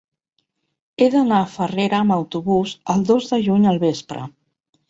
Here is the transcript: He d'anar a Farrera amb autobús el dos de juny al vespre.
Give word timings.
He 1.05 1.09
d'anar 1.15 1.41
a 1.41 1.51
Farrera 1.57 1.99
amb 2.05 2.15
autobús 2.17 2.75
el 2.95 3.07
dos 3.13 3.31
de 3.35 3.43
juny 3.49 3.73
al 3.75 3.83
vespre. 3.89 4.27